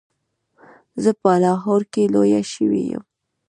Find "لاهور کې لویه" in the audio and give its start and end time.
1.43-2.41